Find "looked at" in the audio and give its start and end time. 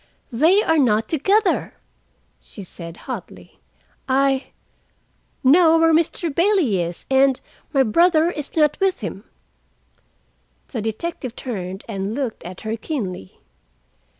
12.15-12.61